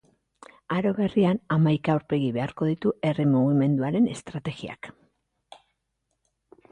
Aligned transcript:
Aro 0.75 0.91
berrian, 0.99 1.39
hamaika 1.55 1.91
aurpegi 1.95 2.31
beharko 2.37 2.69
ditu 2.69 2.93
herri 3.09 3.25
mugimenduaren 3.33 4.07
estrategiak. 4.15 4.89